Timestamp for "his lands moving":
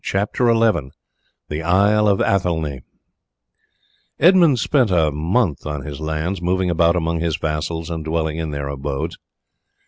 5.85-6.71